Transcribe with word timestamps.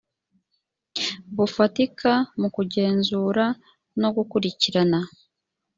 bufatika 1.35 2.11
mu 2.39 2.47
kugenzura 2.55 3.45
no 4.01 4.09
gukurikirana 4.15 4.99